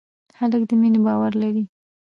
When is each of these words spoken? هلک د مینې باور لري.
هلک 0.39 0.61
د 0.69 0.71
مینې 0.81 0.99
باور 1.05 1.31
لري. 1.41 1.63